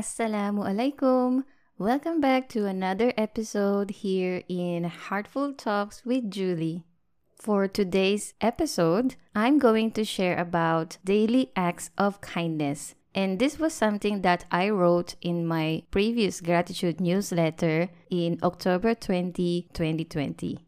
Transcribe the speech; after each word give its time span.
Assalamu 0.00 0.64
alaikum. 0.64 1.44
Welcome 1.76 2.22
back 2.22 2.48
to 2.56 2.64
another 2.64 3.12
episode 3.18 3.90
here 3.90 4.42
in 4.48 4.84
Heartful 4.84 5.52
Talks 5.52 6.06
with 6.06 6.30
Julie. 6.30 6.86
For 7.36 7.68
today's 7.68 8.32
episode, 8.40 9.16
I'm 9.34 9.58
going 9.58 9.90
to 9.92 10.02
share 10.02 10.38
about 10.38 10.96
daily 11.04 11.52
acts 11.54 11.90
of 11.98 12.22
kindness. 12.22 12.94
And 13.14 13.38
this 13.38 13.58
was 13.58 13.74
something 13.74 14.22
that 14.22 14.46
I 14.50 14.70
wrote 14.70 15.16
in 15.20 15.46
my 15.46 15.82
previous 15.90 16.40
gratitude 16.40 16.98
newsletter 16.98 17.90
in 18.08 18.38
October 18.42 18.94
20, 18.94 19.68
2020. 19.74 20.66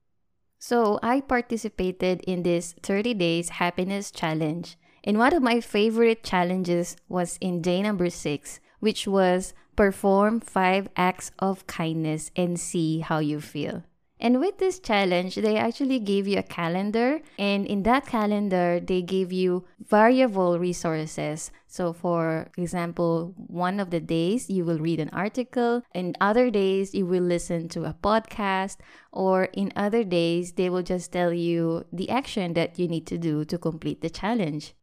So 0.58 1.00
I 1.02 1.22
participated 1.22 2.20
in 2.26 2.42
this 2.42 2.74
30 2.82 3.14
days 3.14 3.48
happiness 3.48 4.10
challenge. 4.10 4.76
And 5.02 5.16
one 5.16 5.32
of 5.32 5.42
my 5.42 5.62
favorite 5.62 6.22
challenges 6.22 6.96
was 7.08 7.38
in 7.40 7.62
day 7.62 7.80
number 7.80 8.10
six, 8.10 8.60
which 8.82 9.06
was 9.06 9.54
perform 9.76 10.40
five 10.40 10.88
acts 10.96 11.30
of 11.38 11.68
kindness 11.68 12.32
and 12.34 12.58
see 12.58 12.98
how 12.98 13.20
you 13.20 13.40
feel. 13.40 13.84
And 14.18 14.38
with 14.38 14.58
this 14.58 14.78
challenge, 14.78 15.36
they 15.36 15.56
actually 15.56 15.98
gave 15.98 16.28
you 16.28 16.38
a 16.38 16.42
calendar, 16.44 17.20
and 17.38 17.66
in 17.66 17.82
that 17.84 18.06
calendar, 18.06 18.78
they 18.78 19.02
gave 19.02 19.32
you 19.32 19.64
variable 19.80 20.58
resources. 20.58 21.50
So, 21.66 21.92
for 21.92 22.50
example, 22.56 23.34
one 23.36 23.80
of 23.80 23.90
the 23.90 23.98
days 23.98 24.48
you 24.48 24.64
will 24.64 24.78
read 24.78 25.00
an 25.00 25.10
article, 25.10 25.82
and 25.92 26.16
other 26.20 26.50
days 26.50 26.94
you 26.94 27.06
will 27.06 27.24
listen 27.24 27.68
to 27.70 27.84
a 27.84 27.94
podcast, 27.94 28.78
or 29.10 29.44
in 29.54 29.72
other 29.74 30.04
days, 30.04 30.52
they 30.52 30.70
will 30.70 30.82
just 30.82 31.10
tell 31.10 31.32
you 31.32 31.84
the 31.92 32.10
action 32.10 32.54
that 32.54 32.78
you 32.78 32.86
need 32.86 33.06
to 33.06 33.18
do 33.18 33.44
to 33.46 33.58
complete 33.58 34.02
the 34.02 34.10
challenge. 34.10 34.74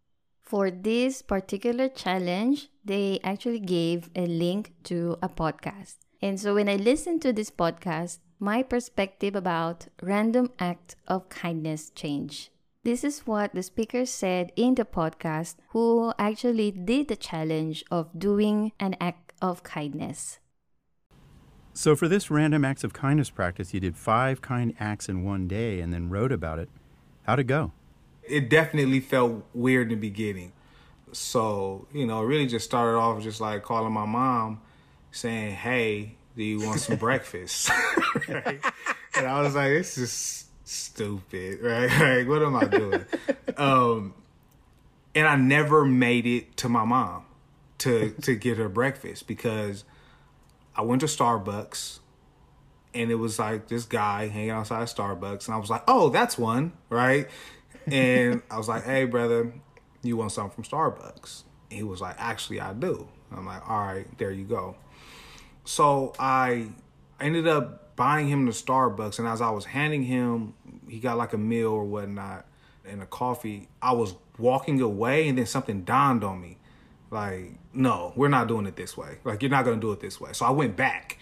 For 0.50 0.72
this 0.72 1.22
particular 1.22 1.90
challenge, 1.90 2.70
they 2.84 3.20
actually 3.24 3.60
gave 3.60 4.10
a 4.16 4.26
link 4.26 4.74
to 4.86 5.16
a 5.22 5.30
podcast. 5.30 5.98
And 6.24 6.40
so 6.40 6.56
when 6.56 6.68
I 6.68 6.76
listened 6.76 7.22
to 7.22 7.32
this 7.32 7.52
podcast, 7.52 8.18
my 8.40 8.64
perspective 8.64 9.36
about 9.36 9.90
random 10.02 10.50
act 10.58 10.96
of 11.08 11.30
kindness 11.30 11.92
changed. 11.92 12.50
This 12.84 13.04
is 13.04 13.28
what 13.28 13.54
the 13.54 13.62
speaker 13.62 14.08
said 14.08 14.52
in 14.56 14.74
the 14.74 14.86
podcast 14.86 15.58
who 15.70 16.14
actually 16.18 16.72
did 16.72 17.10
the 17.10 17.16
challenge 17.16 17.86
of 17.92 18.10
doing 18.18 18.72
an 18.80 18.96
act 19.00 19.34
of 19.44 19.62
kindness. 19.62 20.40
So, 21.76 21.96
for 21.96 22.08
this 22.08 22.32
random 22.32 22.66
acts 22.66 22.84
of 22.84 22.92
kindness 22.92 23.30
practice, 23.30 23.72
you 23.76 23.80
did 23.80 23.96
five 23.96 24.42
kind 24.42 24.74
acts 24.80 25.10
in 25.10 25.24
one 25.24 25.48
day 25.48 25.80
and 25.80 25.94
then 25.94 26.10
wrote 26.10 26.32
about 26.32 26.58
it. 26.58 26.70
How'd 27.28 27.38
it 27.38 27.44
go? 27.44 27.72
It 28.30 28.50
definitely 28.50 29.00
felt 29.00 29.44
weird 29.54 29.92
in 29.92 30.00
the 30.00 30.10
beginning. 30.10 30.54
So, 31.12 31.88
you 31.92 32.06
know, 32.06 32.22
really 32.22 32.46
just 32.46 32.66
started 32.66 32.98
off 32.98 33.22
just 33.24 33.42
like 33.42 33.64
calling 33.64 33.92
my 33.92 34.06
mom 34.06 34.62
saying, 35.12 35.56
Hey, 35.56 36.16
do 36.36 36.44
you 36.44 36.62
want 36.66 36.80
some 36.80 36.96
breakfast? 37.08 37.70
right? 38.28 38.60
And 39.18 39.28
I 39.28 39.42
was 39.42 39.54
like, 39.56 39.70
this 39.70 39.98
is 39.98 40.46
stupid, 40.64 41.62
right? 41.62 41.90
Like, 41.90 42.28
what 42.28 42.42
am 42.42 42.56
I 42.56 42.66
doing? 42.66 43.06
Um, 43.58 44.14
and 45.14 45.28
I 45.28 45.36
never 45.36 45.84
made 45.84 46.26
it 46.26 46.56
to 46.58 46.70
my 46.70 46.86
mom 46.86 47.26
to 47.80 48.12
to 48.22 48.36
get 48.36 48.58
her 48.58 48.70
breakfast 48.70 49.28
because 49.28 49.84
I 50.76 50.84
went 50.84 51.02
to 51.02 51.08
Starbucks 51.08 52.00
and 52.94 53.12
it 53.12 53.16
was 53.16 53.40
like 53.40 53.68
this 53.68 53.86
guy 53.86 54.28
hanging 54.28 54.52
outside 54.52 54.88
Starbucks 54.88 55.48
and 55.48 55.56
I 55.56 55.58
was 55.58 55.70
like, 55.70 55.84
"Oh, 55.88 56.10
that's 56.10 56.38
one," 56.38 56.74
right? 56.90 57.28
And 57.94 58.42
I 58.50 58.58
was 58.58 58.68
like, 58.68 58.84
"Hey, 58.84 59.06
brother, 59.06 59.54
you 60.02 60.18
want 60.18 60.32
something 60.32 60.64
from 60.64 60.64
Starbucks?" 60.64 61.44
He 61.70 61.84
was 61.84 62.02
like, 62.02 62.16
"Actually, 62.18 62.62
I 62.62 62.74
do." 62.74 63.08
I'm 63.32 63.46
like, 63.46 63.68
"All 63.70 63.80
right, 63.80 64.06
there 64.18 64.32
you 64.32 64.46
go." 64.46 64.76
So 65.66 66.14
I 66.20 66.70
ended 67.20 67.48
up 67.48 67.96
buying 67.96 68.28
him 68.28 68.46
the 68.46 68.52
Starbucks, 68.52 69.20
and 69.20 69.28
as 69.28 69.42
I 69.42 69.50
was 69.50 69.66
handing 69.66 70.04
him, 70.04 70.54
he 70.88 71.00
got 71.00 71.18
like 71.18 71.34
a 71.34 71.38
meal 71.38 71.72
or 71.72 71.84
whatnot 71.84 72.46
and 72.86 73.02
a 73.02 73.06
coffee. 73.06 73.68
I 73.82 73.92
was 73.92 74.16
walking 74.38 74.82
away, 74.82 75.28
and 75.28 75.38
then 75.38 75.46
something 75.46 75.84
dawned 75.84 76.24
on 76.24 76.42
me, 76.42 76.58
like, 77.12 77.52
no, 77.74 78.14
we're 78.16 78.30
not 78.30 78.48
doing 78.48 78.66
it 78.66 78.76
this 78.76 78.96
way. 78.98 79.18
Like, 79.24 79.42
you're 79.42 79.52
not 79.52 79.66
gonna 79.66 79.82
do 79.82 79.92
it 79.92 80.00
this 80.00 80.20
way. 80.20 80.32
So 80.34 80.46
I 80.46 80.52
went 80.52 80.76
back 80.76 81.18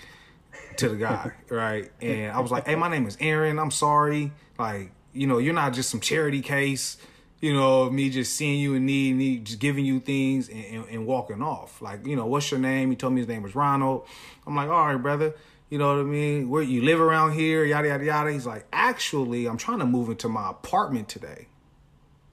to 0.78 0.90
the 0.90 0.96
guy, 0.96 1.32
right, 1.50 1.92
and 2.02 2.32
I 2.32 2.40
was 2.40 2.52
like, 2.52 2.68
hey, 2.68 2.76
my 2.76 2.90
name 2.90 3.08
is 3.08 3.18
Aaron. 3.20 3.60
I'm 3.60 3.72
sorry. 3.72 4.32
Like, 4.60 4.92
you 5.18 5.28
know, 5.28 5.38
you're 5.38 5.54
not 5.54 5.74
just 5.74 5.90
some 5.90 6.00
charity 6.00 6.42
case 6.42 6.98
you 7.40 7.54
know, 7.54 7.90
me 7.90 8.10
just 8.10 8.36
seeing 8.36 8.60
you 8.60 8.74
in 8.74 8.86
need, 8.86 9.16
need 9.16 9.46
just 9.46 9.60
giving 9.60 9.86
you 9.86 10.00
things 10.00 10.50
and, 10.50 10.66
and, 10.66 10.90
and, 10.90 11.06
walking 11.06 11.42
off. 11.42 11.82
Like, 11.82 12.06
you 12.06 12.16
know, 12.16 12.26
what's 12.26 12.50
your 12.50 12.60
name? 12.60 12.90
He 12.90 12.96
told 12.96 13.14
me 13.14 13.22
his 13.22 13.28
name 13.28 13.44
was 13.44 13.56
Ronald. 13.56 14.08
I'm 14.46 14.56
like, 14.56 14.70
all 14.70 14.88
right, 14.88 15.02
brother. 15.02 15.36
You 15.70 15.78
know 15.78 15.96
what 15.96 16.00
I 16.00 16.04
mean? 16.04 16.50
Where 16.50 16.64
you 16.64 16.82
live 16.82 17.00
around 17.00 17.34
here, 17.34 17.66
yada 17.66 17.90
yada 17.90 18.06
yada. 18.06 18.32
He's 18.32 18.46
like, 18.46 18.66
actually, 18.72 19.48
I'm 19.48 19.58
trying 19.58 19.80
to 19.80 19.86
move 19.86 20.10
into 20.10 20.30
my 20.30 20.50
apartment 20.50 21.10
today. 21.10 21.48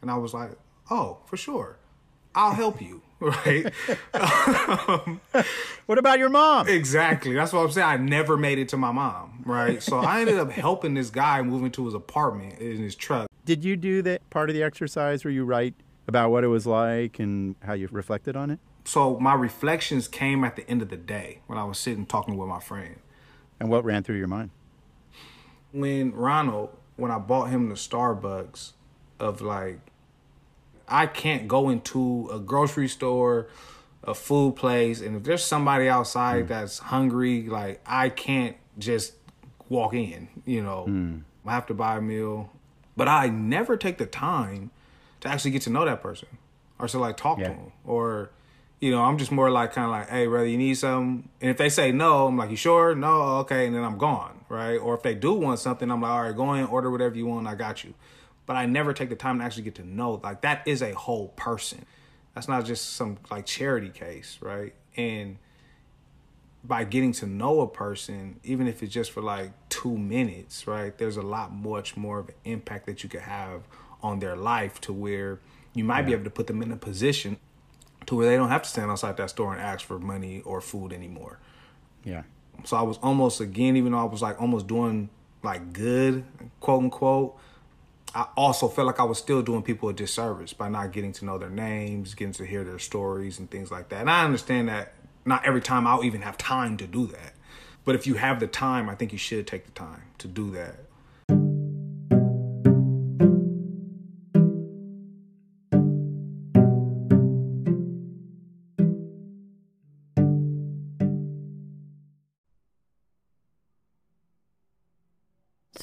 And 0.00 0.11
I 0.11 0.17
was 0.17 0.33
like, 0.33 0.53
oh, 0.91 1.19
for 1.27 1.37
sure. 1.37 1.78
I'll 2.34 2.53
help 2.53 2.81
you. 2.81 3.03
Right. 3.25 3.73
um, 4.15 5.21
what 5.87 5.97
about 5.97 6.19
your 6.19 6.29
mom? 6.29 6.69
Exactly. 6.69 7.35
That's 7.35 7.53
what 7.53 7.61
I'm 7.61 7.71
saying. 7.71 7.87
I 7.87 7.97
never 7.97 8.37
made 8.37 8.59
it 8.59 8.69
to 8.71 8.77
my 8.77 8.93
mom. 8.93 9.43
Right. 9.47 9.83
So 9.83 9.99
I 9.99 10.21
ended 10.21 10.39
up 10.39 10.51
helping 10.51 10.93
this 10.95 11.09
guy 11.09 11.41
move 11.41 11.65
into 11.65 11.87
his 11.87 11.95
apartment 11.95 12.59
in 12.61 12.83
his 12.83 12.95
truck. 12.95 13.29
Did 13.47 13.65
you 13.65 13.77
do 13.77 14.03
that 14.03 14.29
part 14.29 14.51
of 14.51 14.55
the 14.55 14.62
exercise 14.62 15.25
where 15.25 15.33
you 15.33 15.45
write 15.45 15.75
about 16.07 16.31
what 16.31 16.45
it 16.45 16.49
was 16.49 16.67
like 16.67 17.19
and 17.19 17.57
how 17.62 17.73
you 17.73 17.89
reflected 17.91 18.37
on 18.37 18.51
it? 18.51 18.59
So 18.85 19.19
my 19.19 19.35
reflections 19.35 20.06
came 20.06 20.45
at 20.45 20.56
the 20.56 20.69
end 20.69 20.83
of 20.83 20.91
the 20.91 20.97
day 20.99 21.41
when 21.47 21.59
I 21.59 21.65
was 21.65 21.79
sitting 21.79 22.05
talking 22.05 22.37
with 22.37 22.49
my 22.49 22.61
friend. 22.61 22.97
And 23.59 23.71
what 23.71 23.85
ran 23.85 24.03
through 24.03 24.19
your 24.19 24.29
mind? 24.29 24.51
When 25.73 26.12
Ronald, 26.12 26.77
when 26.97 27.11
I 27.11 27.19
bought 27.19 27.47
him 27.47 27.71
the 27.71 27.75
Starbucks, 27.75 28.73
of 29.19 29.41
like, 29.41 29.81
I 30.89 31.06
can't 31.06 31.49
go 31.49 31.71
into 31.71 32.28
a 32.33 32.39
grocery 32.39 32.89
store, 32.89 33.49
a 34.03 34.15
food 34.15 34.56
place, 34.56 35.00
and 35.00 35.17
if 35.17 35.22
there's 35.22 35.45
somebody 35.45 35.89
outside 35.89 36.45
mm. 36.45 36.49
that's 36.49 36.78
hungry, 36.78 37.49
like 37.49 37.81
I 37.87 38.09
can't 38.09 38.56
just 38.78 39.15
walk 39.69 39.94
in, 39.94 40.28
you 40.44 40.62
know. 40.62 40.87
Mm. 40.89 41.23
I 41.47 41.53
have 41.53 41.67
to 41.67 41.75
buy 41.75 41.97
a 41.97 42.00
meal. 42.00 42.50
But 42.97 43.09
I 43.09 43.28
never 43.28 43.77
take 43.77 43.99
the 43.99 44.06
time 44.06 44.71
to 45.21 45.28
actually 45.28 45.50
get 45.50 45.62
to 45.62 45.71
know 45.71 45.84
that 45.84 46.00
person 46.00 46.28
or 46.78 46.89
to 46.89 46.99
like 46.99 47.17
talk 47.17 47.39
yeah. 47.39 47.49
to 47.49 47.50
them 47.50 47.73
or 47.84 48.31
you 48.84 48.91
know, 48.91 49.03
I'm 49.03 49.17
just 49.17 49.33
more 49.33 49.50
like 49.50 49.73
kind 49.73 49.87
of 49.87 49.93
like, 49.93 50.11
hey, 50.11 50.27
brother, 50.27 50.47
you 50.47 50.59
need 50.59 50.75
something? 50.75 51.27
And 51.41 51.50
if 51.50 51.56
they 51.56 51.71
say 51.71 51.91
no, 51.91 52.27
I'm 52.27 52.37
like, 52.37 52.50
you 52.50 52.56
sure? 52.56 52.94
No, 52.94 53.39
okay, 53.39 53.67
and 53.67 53.75
then 53.75 53.83
I'm 53.83 53.97
gone, 53.97 54.44
right? 54.50 54.77
Or 54.77 54.94
if 54.94 55.03
they 55.03 55.15
do 55.15 55.33
want 55.33 55.59
something, 55.59 55.91
I'm 55.91 56.03
like, 56.03 56.11
all 56.11 56.23
right, 56.23 56.37
go 56.37 56.53
in, 56.53 56.67
order 56.67 56.91
whatever 56.91 57.17
you 57.17 57.25
want, 57.25 57.47
I 57.47 57.55
got 57.55 57.83
you. 57.83 57.94
But 58.47 58.56
I 58.56 58.66
never 58.66 58.93
take 58.93 59.09
the 59.09 59.16
time 59.16 59.38
to 59.38 59.44
actually 59.44 59.62
get 59.62 59.77
to 59.77 59.87
know. 59.87 60.21
Like 60.22 60.43
that 60.43 60.66
is 60.66 60.82
a 60.82 60.93
whole 60.93 61.28
person. 61.28 61.87
That's 62.34 62.49
not 62.49 62.65
just 62.65 62.94
some 62.94 63.19
like 63.31 63.47
charity 63.47 63.91
case, 63.91 64.38
right? 64.41 64.75
And 64.97 65.38
by 66.62 66.84
getting 66.84 67.12
to 67.12 67.27
know 67.27 67.60
a 67.60 67.69
person, 67.69 68.41
even 68.43 68.66
if 68.66 68.82
it's 68.82 68.93
just 68.93 69.12
for 69.12 69.21
like 69.21 69.53
two 69.69 69.97
minutes, 69.97 70.66
right? 70.66 70.97
There's 70.97 71.16
a 71.16 71.22
lot 71.22 71.53
much 71.53 71.97
more 71.97 72.21
of 72.21 72.28
an 72.28 72.34
impact 72.44 72.87
that 72.87 73.03
you 73.03 73.09
could 73.09 73.21
have 73.21 73.62
on 74.03 74.19
their 74.19 74.37
life 74.37 74.81
to 74.82 74.93
where 74.93 75.41
you 75.75 75.84
might 75.84 76.00
yeah. 76.00 76.06
be 76.06 76.12
able 76.12 76.25
to 76.25 76.31
put 76.31 76.47
them 76.47 76.62
in 76.62 76.72
a 76.72 76.76
position 76.76 77.37
to 78.06 78.16
where 78.16 78.26
they 78.26 78.37
don't 78.37 78.49
have 78.49 78.62
to 78.62 78.69
stand 78.69 78.91
outside 78.91 79.16
that 79.16 79.31
store 79.31 79.53
and 79.53 79.62
ask 79.62 79.84
for 79.84 79.99
money 79.99 80.41
or 80.44 80.61
food 80.61 80.93
anymore. 80.93 81.38
Yeah. 82.05 82.22
So 82.65 82.76
I 82.76 82.82
was 82.82 82.99
almost 82.99 83.41
again, 83.41 83.76
even 83.76 83.93
though 83.93 83.99
I 83.99 84.05
was 84.05 84.22
like 84.22 84.41
almost 84.41 84.66
doing 84.66 85.11
like 85.43 85.73
good, 85.73 86.25
quote 86.61 86.82
unquote, 86.85 87.37
I 88.14 88.28
also 88.37 88.69
felt 88.69 88.87
like 88.87 89.00
I 89.00 89.05
was 89.05 89.19
still 89.19 89.43
doing 89.43 89.62
people 89.62 89.88
a 89.88 89.93
disservice 89.93 90.52
by 90.52 90.69
not 90.69 90.93
getting 90.93 91.12
to 91.14 91.25
know 91.25 91.37
their 91.37 91.50
names, 91.50 92.14
getting 92.14 92.32
to 92.34 92.46
hear 92.46 92.62
their 92.62 92.78
stories 92.78 93.38
and 93.38 93.50
things 93.50 93.70
like 93.70 93.88
that. 93.88 94.00
And 94.00 94.11
I 94.11 94.25
understand 94.25 94.69
that 94.69 94.94
not 95.25 95.44
every 95.44 95.61
time 95.61 95.87
I'll 95.87 96.05
even 96.05 96.22
have 96.22 96.38
time 96.38 96.76
to 96.76 96.87
do 96.87 97.06
that. 97.08 97.34
But 97.84 97.96
if 97.96 98.06
you 98.06 98.14
have 98.14 98.40
the 98.40 98.46
time, 98.46 98.88
I 98.88 98.94
think 98.94 99.12
you 99.12 99.19
should 99.19 99.46
take 99.46 99.66
the 99.66 99.72
time 99.72 100.02
to 100.19 100.28
do 100.28 100.50
that. 100.52 100.84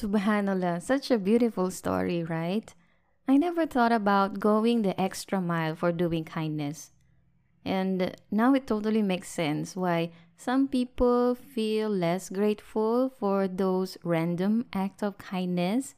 Subhanallah, 0.02 0.82
such 0.82 1.12
a 1.12 1.18
beautiful 1.18 1.70
story, 1.70 2.24
right? 2.24 2.74
I 3.28 3.36
never 3.36 3.66
thought 3.66 3.92
about 3.92 4.40
going 4.40 4.82
the 4.82 5.00
extra 5.00 5.40
mile 5.40 5.76
for 5.76 5.92
doing 5.92 6.24
kindness. 6.24 6.90
And 7.64 8.16
now 8.28 8.52
it 8.54 8.66
totally 8.66 9.02
makes 9.02 9.28
sense 9.28 9.76
why 9.76 10.10
some 10.36 10.66
people 10.66 11.36
feel 11.36 11.88
less 11.88 12.30
grateful 12.30 13.10
for 13.10 13.46
those 13.46 13.96
random 14.02 14.66
acts 14.72 15.04
of 15.04 15.18
kindness 15.18 15.94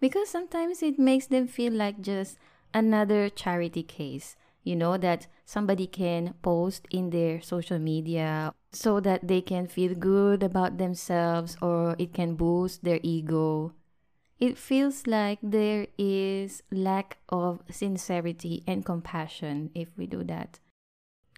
because 0.00 0.28
sometimes 0.28 0.80
it 0.80 0.96
makes 0.96 1.26
them 1.26 1.48
feel 1.48 1.72
like 1.72 2.00
just 2.00 2.38
another 2.72 3.28
charity 3.28 3.82
case. 3.82 4.36
You 4.62 4.76
know, 4.76 4.96
that 4.98 5.26
somebody 5.44 5.88
can 5.88 6.34
post 6.42 6.86
in 6.92 7.10
their 7.10 7.40
social 7.40 7.80
media 7.80 8.54
so 8.70 9.00
that 9.00 9.26
they 9.28 9.40
can 9.40 9.66
feel 9.66 9.94
good 9.94 10.42
about 10.42 10.78
themselves 10.78 11.56
or 11.62 11.96
it 11.98 12.12
can 12.12 12.34
boost 12.34 12.84
their 12.84 13.00
ego. 13.02 13.72
It 14.38 14.56
feels 14.56 15.06
like 15.06 15.38
there 15.42 15.88
is 15.98 16.62
lack 16.70 17.18
of 17.28 17.62
sincerity 17.70 18.62
and 18.66 18.84
compassion 18.84 19.70
if 19.74 19.88
we 19.96 20.06
do 20.06 20.22
that. 20.24 20.60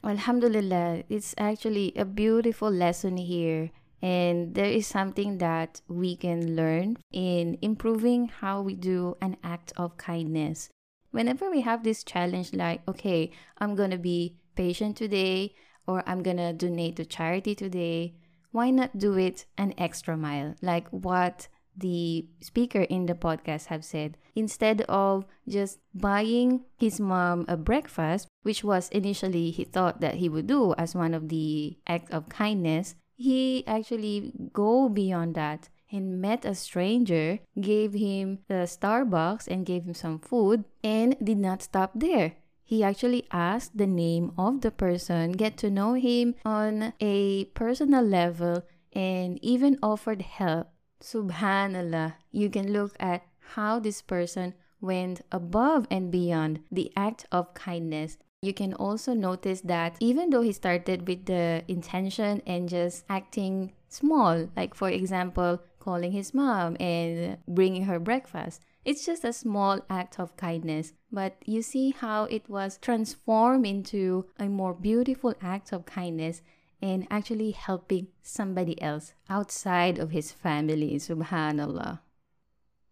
Alhamdulillah, 0.04 1.04
it's 1.08 1.34
actually 1.38 1.92
a 1.96 2.04
beautiful 2.04 2.70
lesson 2.70 3.16
here 3.16 3.70
and 4.02 4.54
there 4.54 4.70
is 4.70 4.86
something 4.86 5.38
that 5.38 5.82
we 5.88 6.16
can 6.16 6.56
learn 6.56 6.96
in 7.12 7.58
improving 7.60 8.28
how 8.28 8.62
we 8.62 8.74
do 8.74 9.16
an 9.20 9.36
act 9.44 9.72
of 9.76 9.96
kindness. 9.96 10.70
Whenever 11.10 11.50
we 11.50 11.60
have 11.62 11.84
this 11.84 12.04
challenge, 12.04 12.54
like, 12.54 12.80
okay, 12.88 13.30
I'm 13.58 13.74
gonna 13.74 13.98
be 13.98 14.36
patient 14.56 14.96
today, 14.96 15.54
or 15.90 16.02
I'm 16.06 16.22
gonna 16.22 16.52
donate 16.52 16.96
to 16.96 17.04
charity 17.04 17.54
today, 17.54 18.14
why 18.52 18.70
not 18.70 18.98
do 18.98 19.18
it 19.18 19.44
an 19.58 19.74
extra 19.76 20.16
mile? 20.16 20.54
Like 20.62 20.86
what 20.90 21.48
the 21.76 22.26
speaker 22.40 22.82
in 22.82 23.06
the 23.06 23.14
podcast 23.14 23.66
have 23.66 23.84
said 23.84 24.18
instead 24.34 24.82
of 24.82 25.24
just 25.48 25.78
buying 25.94 26.60
his 26.76 27.00
mom 27.00 27.44
a 27.48 27.56
breakfast 27.56 28.26
which 28.42 28.62
was 28.62 28.88
initially 28.90 29.50
he 29.50 29.64
thought 29.64 30.00
that 30.00 30.16
he 30.16 30.28
would 30.28 30.46
do 30.46 30.74
as 30.74 30.94
one 30.94 31.14
of 31.14 31.28
the 31.28 31.78
acts 31.86 32.10
of 32.10 32.28
kindness 32.28 32.96
he 33.16 33.64
actually 33.66 34.32
go 34.52 34.88
beyond 34.88 35.34
that 35.34 35.68
and 35.92 36.20
met 36.20 36.44
a 36.44 36.54
stranger, 36.54 37.38
gave 37.60 37.92
him 37.92 38.38
the 38.48 38.64
Starbucks 38.64 39.48
and 39.48 39.66
gave 39.66 39.84
him 39.84 39.94
some 39.94 40.18
food, 40.18 40.64
and 40.82 41.16
did 41.22 41.38
not 41.38 41.62
stop 41.62 41.92
there. 41.94 42.34
He 42.70 42.84
actually 42.84 43.26
asked 43.32 43.76
the 43.76 43.88
name 43.88 44.30
of 44.38 44.60
the 44.60 44.70
person, 44.70 45.32
get 45.32 45.56
to 45.58 45.74
know 45.74 45.94
him 45.94 46.36
on 46.44 46.92
a 47.00 47.46
personal 47.46 48.04
level, 48.04 48.62
and 48.92 49.42
even 49.42 49.76
offered 49.82 50.22
help. 50.22 50.68
Subhanallah, 51.02 52.14
you 52.30 52.48
can 52.48 52.72
look 52.72 52.94
at 53.00 53.26
how 53.58 53.80
this 53.80 54.00
person 54.00 54.54
went 54.80 55.20
above 55.32 55.88
and 55.90 56.12
beyond 56.12 56.60
the 56.70 56.92
act 56.94 57.26
of 57.32 57.54
kindness 57.54 58.18
you 58.42 58.54
can 58.54 58.72
also 58.72 59.12
notice 59.12 59.60
that 59.62 59.96
even 60.00 60.30
though 60.30 60.40
he 60.40 60.52
started 60.52 61.06
with 61.06 61.26
the 61.26 61.62
intention 61.68 62.40
and 62.46 62.70
just 62.70 63.04
acting 63.06 63.72
small, 63.88 64.48
like 64.56 64.74
for 64.74 64.88
example, 64.88 65.60
calling 65.78 66.12
his 66.12 66.32
mom 66.32 66.74
and 66.80 67.36
bringing 67.46 67.84
her 67.84 67.98
breakfast, 67.98 68.62
it's 68.84 69.04
just 69.04 69.24
a 69.24 69.32
small 69.32 69.80
act 69.88 70.18
of 70.18 70.36
kindness. 70.36 70.92
But 71.12 71.36
you 71.44 71.62
see 71.62 71.90
how 71.90 72.24
it 72.24 72.48
was 72.48 72.78
transformed 72.78 73.66
into 73.66 74.26
a 74.38 74.48
more 74.48 74.74
beautiful 74.74 75.34
act 75.42 75.72
of 75.72 75.86
kindness 75.86 76.42
and 76.82 77.06
actually 77.10 77.50
helping 77.50 78.08
somebody 78.22 78.80
else 78.80 79.12
outside 79.28 79.98
of 79.98 80.12
his 80.12 80.32
family. 80.32 80.94
Subhanallah. 80.96 82.00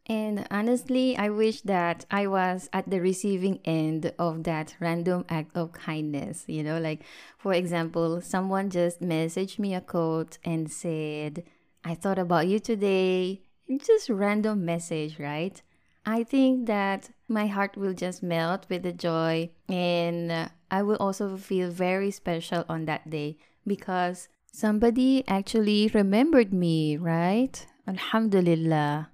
And 0.06 0.46
honestly, 0.50 1.16
I 1.18 1.28
wish 1.28 1.60
that 1.62 2.06
I 2.10 2.26
was 2.26 2.70
at 2.72 2.88
the 2.88 3.00
receiving 3.00 3.60
end 3.64 4.12
of 4.18 4.44
that 4.44 4.74
random 4.80 5.26
act 5.28 5.54
of 5.54 5.72
kindness. 5.72 6.44
You 6.46 6.62
know, 6.62 6.78
like 6.78 7.02
for 7.36 7.52
example, 7.52 8.22
someone 8.22 8.70
just 8.70 9.02
messaged 9.02 9.58
me 9.58 9.74
a 9.74 9.82
quote 9.82 10.38
and 10.44 10.70
said, 10.70 11.44
I 11.84 11.94
thought 11.94 12.18
about 12.18 12.48
you 12.48 12.58
today. 12.58 13.42
Just 13.78 14.08
random 14.08 14.64
message, 14.64 15.18
right? 15.18 15.60
I 16.08 16.24
think 16.24 16.64
that 16.68 17.10
my 17.28 17.48
heart 17.48 17.76
will 17.76 17.92
just 17.92 18.22
melt 18.22 18.64
with 18.70 18.82
the 18.82 18.94
joy 18.94 19.50
and 19.68 20.32
uh, 20.32 20.48
I 20.70 20.82
will 20.82 20.96
also 20.96 21.36
feel 21.36 21.70
very 21.70 22.10
special 22.10 22.64
on 22.66 22.86
that 22.86 23.10
day 23.10 23.36
because 23.66 24.30
somebody 24.50 25.22
actually 25.28 25.90
remembered 25.92 26.50
me, 26.50 26.96
right? 26.96 27.60
Alhamdulillah. 27.86 29.10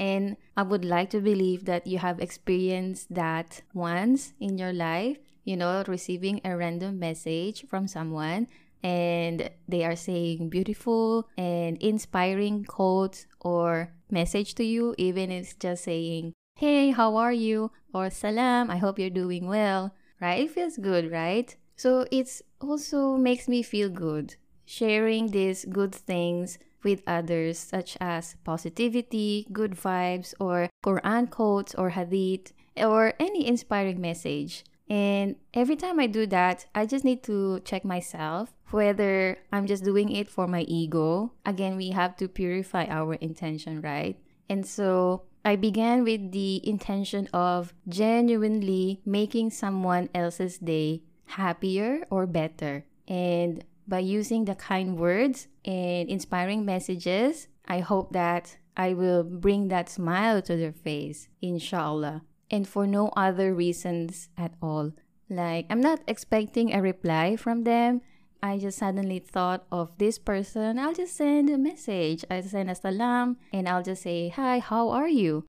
And 0.00 0.36
I 0.56 0.62
would 0.62 0.84
like 0.84 1.10
to 1.10 1.20
believe 1.20 1.66
that 1.66 1.86
you 1.86 1.98
have 1.98 2.18
experienced 2.18 3.14
that 3.14 3.62
once 3.72 4.32
in 4.40 4.58
your 4.58 4.72
life, 4.72 5.18
you 5.44 5.56
know, 5.56 5.84
receiving 5.86 6.40
a 6.44 6.56
random 6.56 6.98
message 6.98 7.68
from 7.68 7.86
someone 7.86 8.48
and 8.82 9.48
they 9.68 9.84
are 9.84 9.94
saying 9.94 10.48
beautiful 10.48 11.28
and 11.38 11.76
inspiring 11.78 12.64
quotes 12.64 13.26
or 13.38 13.92
message 14.12 14.54
to 14.56 14.64
you, 14.64 14.94
even 14.98 15.30
if 15.30 15.44
it's 15.44 15.54
just 15.54 15.84
saying, 15.84 16.32
Hey, 16.56 16.90
how 16.90 17.16
are 17.16 17.32
you? 17.32 17.72
Or 17.94 18.10
Salam, 18.10 18.70
I 18.70 18.76
hope 18.76 18.98
you're 18.98 19.10
doing 19.10 19.46
well, 19.46 19.94
right? 20.20 20.44
It 20.44 20.50
feels 20.50 20.76
good, 20.76 21.10
right? 21.10 21.54
So 21.76 22.06
it's 22.10 22.42
also 22.60 23.16
makes 23.16 23.48
me 23.48 23.62
feel 23.62 23.88
good. 23.88 24.36
Sharing 24.66 25.28
these 25.28 25.64
good 25.64 25.94
things 25.94 26.58
with 26.82 27.02
others, 27.06 27.58
such 27.58 27.96
as 28.00 28.36
positivity, 28.44 29.46
good 29.52 29.72
vibes, 29.72 30.34
or 30.38 30.68
Quran 30.84 31.30
quotes 31.30 31.74
or 31.74 31.90
hadith, 31.90 32.52
or 32.76 33.14
any 33.18 33.46
inspiring 33.46 34.00
message. 34.00 34.64
And 34.88 35.36
every 35.54 35.76
time 35.76 36.00
I 36.00 36.06
do 36.06 36.26
that, 36.26 36.66
I 36.74 36.84
just 36.84 37.04
need 37.04 37.22
to 37.24 37.60
check 37.60 37.84
myself 37.84 38.52
whether 38.72 39.38
I'm 39.52 39.66
just 39.66 39.84
doing 39.84 40.10
it 40.10 40.30
for 40.30 40.46
my 40.46 40.62
ego. 40.62 41.32
Again, 41.44 41.76
we 41.76 41.90
have 41.90 42.16
to 42.16 42.28
purify 42.28 42.86
our 42.86 43.14
intention, 43.14 43.80
right? 43.80 44.16
And 44.48 44.66
so 44.66 45.22
I 45.44 45.56
began 45.56 46.04
with 46.04 46.32
the 46.32 46.66
intention 46.68 47.28
of 47.32 47.72
genuinely 47.88 49.00
making 49.06 49.50
someone 49.50 50.08
else's 50.14 50.58
day 50.58 51.02
happier 51.26 52.04
or 52.10 52.26
better. 52.26 52.84
And 53.08 53.64
by 53.88 54.00
using 54.00 54.44
the 54.44 54.54
kind 54.54 54.98
words 54.98 55.48
and 55.64 56.08
inspiring 56.08 56.64
messages, 56.64 57.48
I 57.66 57.80
hope 57.80 58.12
that 58.12 58.56
I 58.76 58.94
will 58.94 59.24
bring 59.24 59.68
that 59.68 59.88
smile 59.88 60.42
to 60.42 60.56
their 60.56 60.72
face, 60.72 61.28
inshallah. 61.42 62.22
And 62.50 62.66
for 62.66 62.86
no 62.86 63.08
other 63.16 63.54
reasons 63.54 64.28
at 64.36 64.52
all. 64.60 64.92
Like, 65.28 65.66
I'm 65.70 65.80
not 65.80 66.00
expecting 66.08 66.72
a 66.72 66.82
reply 66.82 67.36
from 67.36 67.62
them. 67.62 68.02
I 68.42 68.58
just 68.58 68.78
suddenly 68.78 69.18
thought 69.18 69.66
of 69.70 69.96
this 69.98 70.18
person. 70.18 70.78
I'll 70.78 70.94
just 70.94 71.16
send 71.16 71.50
a 71.50 71.58
message. 71.58 72.24
I'll 72.30 72.42
send 72.42 72.70
a 72.70 72.74
salam 72.74 73.36
and 73.52 73.68
I'll 73.68 73.82
just 73.82 74.02
say, 74.02 74.28
Hi, 74.30 74.58
how 74.58 74.90
are 74.90 75.08
you? 75.08 75.44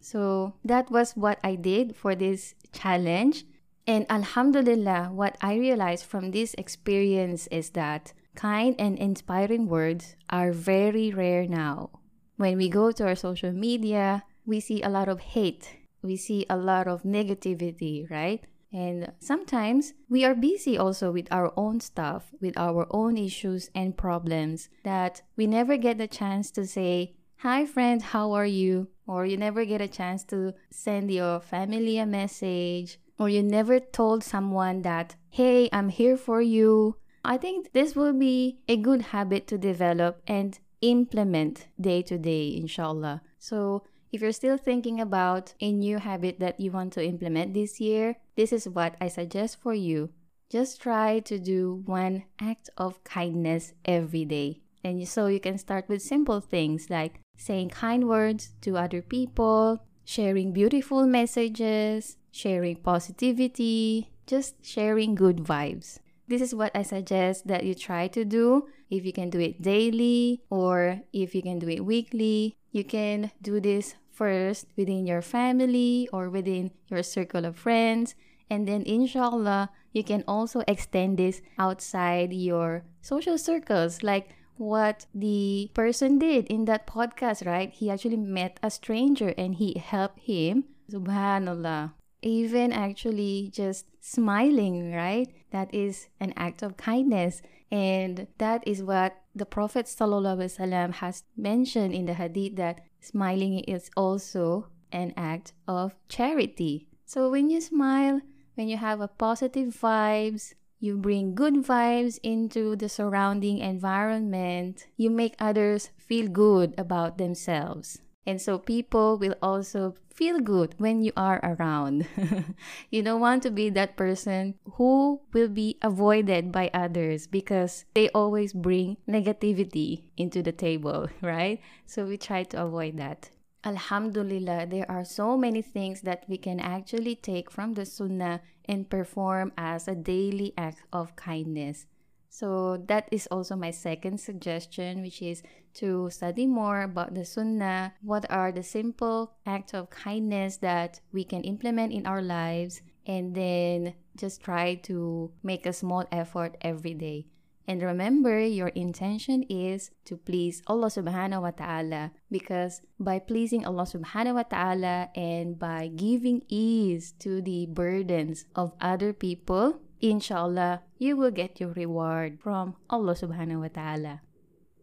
So 0.00 0.54
that 0.64 0.90
was 0.90 1.12
what 1.12 1.38
I 1.44 1.54
did 1.54 1.96
for 1.96 2.14
this 2.14 2.54
challenge. 2.72 3.44
And 3.86 4.06
Alhamdulillah, 4.10 5.10
what 5.12 5.36
I 5.40 5.56
realized 5.56 6.06
from 6.06 6.30
this 6.30 6.54
experience 6.58 7.46
is 7.48 7.70
that 7.70 8.12
kind 8.34 8.74
and 8.78 8.98
inspiring 8.98 9.68
words 9.68 10.16
are 10.30 10.52
very 10.52 11.12
rare 11.12 11.46
now. 11.46 11.90
When 12.36 12.56
we 12.56 12.68
go 12.68 12.92
to 12.92 13.06
our 13.06 13.14
social 13.14 13.52
media, 13.52 14.24
we 14.46 14.60
see 14.60 14.82
a 14.82 14.88
lot 14.88 15.08
of 15.08 15.20
hate, 15.20 15.78
we 16.02 16.16
see 16.16 16.46
a 16.50 16.56
lot 16.56 16.88
of 16.88 17.02
negativity, 17.02 18.10
right? 18.10 18.42
And 18.72 19.12
sometimes 19.18 19.92
we 20.08 20.24
are 20.24 20.34
busy 20.34 20.78
also 20.78 21.12
with 21.12 21.28
our 21.30 21.52
own 21.56 21.80
stuff, 21.80 22.32
with 22.40 22.56
our 22.56 22.86
own 22.90 23.18
issues 23.18 23.70
and 23.74 23.96
problems 23.96 24.68
that 24.82 25.22
we 25.36 25.46
never 25.46 25.76
get 25.76 25.98
the 25.98 26.08
chance 26.08 26.50
to 26.52 26.66
say, 26.66 27.14
Hi, 27.38 27.66
friend, 27.66 28.00
how 28.00 28.32
are 28.32 28.46
you? 28.46 28.88
Or 29.06 29.26
you 29.26 29.36
never 29.36 29.64
get 29.64 29.80
a 29.80 29.88
chance 29.88 30.24
to 30.24 30.54
send 30.70 31.10
your 31.10 31.40
family 31.40 31.98
a 31.98 32.06
message 32.06 32.98
or 33.18 33.28
you 33.28 33.42
never 33.42 33.78
told 33.78 34.24
someone 34.24 34.82
that, 34.82 35.16
hey, 35.30 35.68
I'm 35.72 35.88
here 35.88 36.16
for 36.16 36.40
you. 36.40 36.96
I 37.24 37.36
think 37.36 37.72
this 37.72 37.94
will 37.94 38.12
be 38.12 38.58
a 38.68 38.76
good 38.76 39.02
habit 39.02 39.46
to 39.48 39.58
develop 39.58 40.22
and 40.26 40.58
implement 40.80 41.68
day 41.80 42.02
to 42.02 42.18
day, 42.18 42.56
inshallah. 42.56 43.22
So, 43.38 43.84
if 44.12 44.20
you're 44.20 44.32
still 44.32 44.58
thinking 44.58 45.00
about 45.00 45.54
a 45.60 45.72
new 45.72 45.98
habit 45.98 46.38
that 46.38 46.60
you 46.60 46.70
want 46.70 46.92
to 46.92 47.04
implement 47.04 47.54
this 47.54 47.80
year, 47.80 48.16
this 48.36 48.52
is 48.52 48.68
what 48.68 48.94
I 49.00 49.08
suggest 49.08 49.58
for 49.60 49.72
you. 49.72 50.10
Just 50.50 50.82
try 50.82 51.20
to 51.20 51.38
do 51.38 51.82
one 51.86 52.24
act 52.38 52.68
of 52.76 53.02
kindness 53.04 53.72
every 53.86 54.26
day. 54.26 54.60
And 54.84 55.08
so 55.08 55.28
you 55.28 55.40
can 55.40 55.56
start 55.56 55.88
with 55.88 56.02
simple 56.02 56.40
things 56.40 56.90
like 56.90 57.20
saying 57.38 57.70
kind 57.70 58.06
words 58.06 58.52
to 58.60 58.76
other 58.76 59.00
people, 59.00 59.82
sharing 60.04 60.52
beautiful 60.52 61.06
messages, 61.06 62.18
sharing 62.30 62.76
positivity, 62.76 64.10
just 64.26 64.56
sharing 64.62 65.14
good 65.14 65.38
vibes. 65.38 66.00
This 66.28 66.42
is 66.42 66.54
what 66.54 66.72
I 66.74 66.82
suggest 66.82 67.46
that 67.48 67.64
you 67.64 67.74
try 67.74 68.08
to 68.08 68.24
do. 68.24 68.68
If 68.90 69.06
you 69.06 69.12
can 69.12 69.30
do 69.30 69.40
it 69.40 69.62
daily 69.62 70.42
or 70.50 71.00
if 71.14 71.34
you 71.34 71.42
can 71.42 71.58
do 71.58 71.68
it 71.68 71.84
weekly, 71.84 72.56
you 72.70 72.84
can 72.84 73.30
do 73.40 73.60
this 73.60 73.94
first 74.12 74.66
within 74.76 75.06
your 75.06 75.22
family 75.22 76.08
or 76.12 76.28
within 76.30 76.70
your 76.88 77.02
circle 77.02 77.44
of 77.44 77.56
friends. 77.56 78.14
And 78.50 78.68
then, 78.68 78.82
inshallah, 78.82 79.70
you 79.92 80.04
can 80.04 80.24
also 80.28 80.62
extend 80.68 81.18
this 81.18 81.40
outside 81.58 82.32
your 82.32 82.84
social 83.00 83.38
circles. 83.38 84.02
Like 84.02 84.28
what 84.58 85.06
the 85.14 85.70
person 85.74 86.18
did 86.18 86.46
in 86.46 86.66
that 86.66 86.86
podcast, 86.86 87.46
right? 87.46 87.72
He 87.72 87.90
actually 87.90 88.16
met 88.16 88.60
a 88.62 88.70
stranger 88.70 89.34
and 89.38 89.54
he 89.56 89.78
helped 89.78 90.20
him. 90.20 90.64
Subhanallah. 90.92 91.92
even 92.22 92.72
actually 92.72 93.50
just 93.52 93.86
smiling, 94.00 94.92
right? 94.94 95.28
That 95.50 95.74
is 95.74 96.08
an 96.20 96.32
act 96.36 96.62
of 96.62 96.76
kindness. 96.76 97.42
And 97.70 98.28
that 98.38 98.62
is 98.66 98.82
what 98.82 99.16
the 99.34 99.46
Prophet 99.46 99.86
ﷺ 99.86 100.94
has 100.94 101.24
mentioned 101.36 101.94
in 101.94 102.06
the 102.06 102.14
hadith 102.14 102.56
that 102.56 102.80
smiling 103.00 103.60
is 103.60 103.90
also 103.96 104.68
an 104.92 105.14
act 105.16 105.52
of 105.66 105.96
charity. 106.08 106.88
So 107.06 107.30
when 107.30 107.48
you 107.50 107.60
smile, 107.60 108.20
when 108.54 108.68
you 108.68 108.76
have 108.76 109.00
a 109.00 109.08
positive 109.08 109.74
vibes, 109.74 110.54
you 110.80 110.96
bring 110.96 111.34
good 111.34 111.54
vibes 111.64 112.18
into 112.22 112.76
the 112.76 112.88
surrounding 112.88 113.58
environment, 113.58 114.86
you 114.96 115.10
make 115.10 115.34
others 115.38 115.90
feel 115.96 116.28
good 116.28 116.74
about 116.76 117.18
themselves. 117.18 118.00
And 118.26 118.40
so 118.40 118.58
people 118.58 119.18
will 119.18 119.34
also 119.42 119.96
feel 120.14 120.40
good 120.40 120.74
when 120.78 121.02
you 121.02 121.12
are 121.16 121.40
around. 121.42 122.06
you 122.90 123.02
don't 123.02 123.20
want 123.20 123.42
to 123.42 123.50
be 123.50 123.70
that 123.70 123.96
person 123.96 124.54
who 124.74 125.20
will 125.32 125.48
be 125.48 125.78
avoided 125.82 126.52
by 126.52 126.70
others 126.72 127.26
because 127.26 127.84
they 127.94 128.08
always 128.10 128.52
bring 128.52 128.96
negativity 129.08 130.04
into 130.16 130.42
the 130.42 130.52
table, 130.52 131.08
right? 131.22 131.60
So 131.86 132.04
we 132.04 132.16
try 132.16 132.44
to 132.44 132.62
avoid 132.62 132.96
that. 132.98 133.30
Alhamdulillah, 133.64 134.66
there 134.66 134.90
are 134.90 135.04
so 135.04 135.36
many 135.36 135.62
things 135.62 136.00
that 136.02 136.24
we 136.28 136.36
can 136.36 136.58
actually 136.58 137.14
take 137.14 137.50
from 137.50 137.74
the 137.74 137.86
Sunnah 137.86 138.40
and 138.64 138.90
perform 138.90 139.52
as 139.56 139.86
a 139.86 139.94
daily 139.94 140.52
act 140.58 140.82
of 140.92 141.14
kindness. 141.14 141.86
So 142.32 142.80
that 142.88 143.12
is 143.12 143.28
also 143.28 143.60
my 143.60 143.76
second 143.76 144.16
suggestion, 144.16 145.04
which 145.04 145.20
is 145.20 145.44
to 145.84 146.08
study 146.08 146.48
more 146.48 146.80
about 146.80 147.12
the 147.12 147.28
Sunnah. 147.28 147.92
What 148.00 148.24
are 148.32 148.48
the 148.50 148.64
simple 148.64 149.36
acts 149.44 149.76
of 149.76 149.92
kindness 149.92 150.56
that 150.64 151.04
we 151.12 151.28
can 151.28 151.44
implement 151.44 151.92
in 151.92 152.08
our 152.08 152.24
lives? 152.24 152.80
And 153.04 153.36
then 153.36 153.92
just 154.16 154.40
try 154.40 154.80
to 154.88 155.30
make 155.44 155.66
a 155.66 155.76
small 155.76 156.08
effort 156.10 156.56
every 156.62 156.94
day. 156.94 157.28
And 157.68 157.82
remember, 157.82 158.40
your 158.40 158.72
intention 158.72 159.44
is 159.52 159.92
to 160.08 160.16
please 160.16 160.64
Allah 160.66 160.88
subhanahu 160.88 161.42
wa 161.42 161.52
ta'ala 161.52 162.16
because 162.32 162.80
by 162.98 163.20
pleasing 163.20 163.68
Allah 163.68 163.84
subhanahu 163.84 164.40
wa 164.40 164.48
ta'ala 164.48 165.12
and 165.14 165.60
by 165.60 165.92
giving 165.92 166.48
ease 166.48 167.12
to 167.20 167.44
the 167.44 167.68
burdens 167.68 168.48
of 168.56 168.72
other 168.80 169.12
people, 169.12 169.84
inshallah, 170.02 170.82
you 170.98 171.16
will 171.16 171.30
get 171.30 171.60
your 171.60 171.70
reward 171.72 172.40
from 172.42 172.76
Allah 172.90 173.14
subhanahu 173.14 173.62
wa 173.62 173.72
ta'ala. 173.72 174.20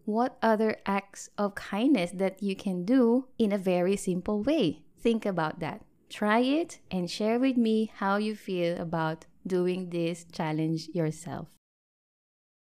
What 0.06 0.40
other 0.42 0.78
acts 0.88 1.30
of 1.38 1.54
kindness 1.54 2.10
that 2.18 2.42
you 2.42 2.56
can 2.56 2.84
do 2.84 3.28
in 3.38 3.52
a 3.52 3.62
very 3.62 3.96
simple 3.96 4.42
way? 4.42 4.82
Think 4.98 5.26
about 5.26 5.60
that. 5.60 5.86
Try 6.10 6.40
it 6.40 6.80
and 6.90 7.06
share 7.06 7.38
with 7.38 7.58
me 7.58 7.92
how 8.02 8.18
you 8.18 8.34
feel 8.34 8.82
about 8.82 9.26
doing 9.46 9.92
this 9.92 10.26
challenge 10.32 10.90
yourself. 10.90 11.48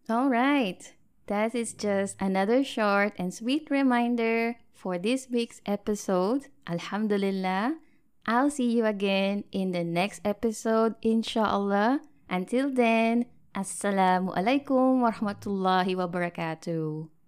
All 0.10 0.28
right, 0.28 0.84
that 1.28 1.56
is 1.56 1.72
just 1.72 2.18
another 2.20 2.66
short 2.66 3.14
and 3.16 3.34
sweet 3.34 3.72
reminder 3.72 4.60
for 4.74 4.98
this 4.98 5.30
week's 5.32 5.62
episode. 5.66 6.52
Alhamdulillah. 6.68 7.80
I'll 8.26 8.52
see 8.52 8.70
you 8.70 8.86
again 8.86 9.46
in 9.52 9.72
the 9.72 9.84
next 9.84 10.22
episode, 10.26 10.96
inshallah. 11.02 12.02
Until 12.32 12.72
then, 12.72 13.28
Assalamu 13.52 14.32
alaikum 14.32 15.04
warahmatullahi 15.04 16.00
wabarakatuh. 16.00 17.21